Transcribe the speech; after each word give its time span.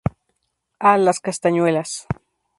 Ah, 0.79 0.97
las 0.97 1.19
castañuelas. 1.19 2.07